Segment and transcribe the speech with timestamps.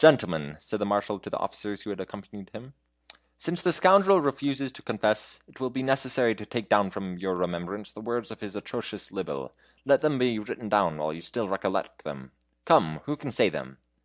[0.00, 2.74] "Gentlemen," said the Marshal to the officers who had accompanied him,
[3.36, 7.36] "since the scoundrel refuses to confess, it will be necessary to take down from your
[7.36, 9.54] remembrance the worlds of his atrocious libel.
[9.84, 12.32] Let them be written down while you still recollect them.
[12.64, 13.78] Come, who can say them?"